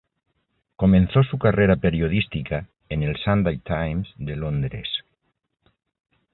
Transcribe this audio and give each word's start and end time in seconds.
Comenzó 0.77 1.21
su 1.21 1.37
carrera 1.37 1.75
periodística 1.75 2.65
en 2.89 3.03
el 3.03 3.17
"Sunday 3.23 3.59
Times" 3.59 4.07
de 4.17 4.35
Londres. 4.35 4.87